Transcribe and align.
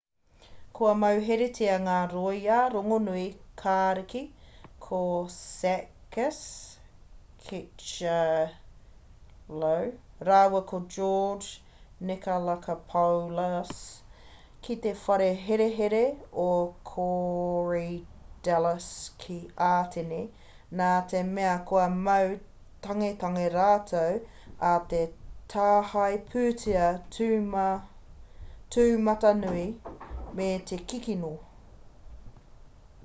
kua 0.81 0.91
mauheretia 1.01 1.73
ngā 1.87 1.95
rōia 2.11 2.59
rongonui 2.75 3.25
kariki 3.61 4.21
a 4.99 5.01
sakis 5.33 6.39
kechagioglou 7.49 9.91
rāua 10.29 10.61
ko 10.71 10.79
george 10.95 12.07
nikolakopoulos 12.11 13.83
ki 14.67 14.77
te 14.87 14.93
whare 15.03 15.27
herehere 15.45 16.01
o 16.47 16.47
korydallus 16.93 18.89
ki 19.25 19.39
ātene 19.69 20.23
nā 20.83 20.91
te 21.15 21.23
mea 21.35 21.53
kua 21.73 21.85
mau 22.09 22.35
tangetange 22.87 23.45
rātou 23.59 24.19
o 24.75 24.75
te 24.95 25.03
tāhae 25.55 26.19
pūtea 26.35 26.91
tūmatanui 27.17 29.65
me 30.39 30.45
te 30.69 30.77
kikino 30.91 31.31